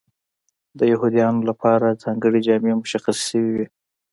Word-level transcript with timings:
د 0.79 0.79
یهودیانو 0.91 1.47
لپاره 1.49 1.99
ځانګړې 2.03 2.39
جامې 2.47 2.73
مشخصې 2.81 3.25
شوې 3.29 3.51
وې. 3.55 3.65